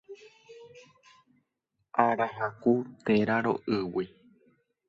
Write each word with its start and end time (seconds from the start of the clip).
Arahaku 2.05 2.73
térã 3.05 3.37
roʼýgui. 3.45 4.05